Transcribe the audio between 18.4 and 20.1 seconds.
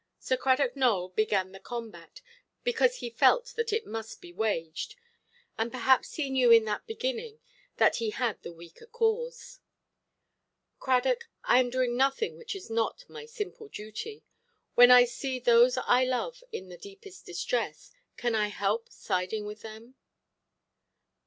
help siding with them"?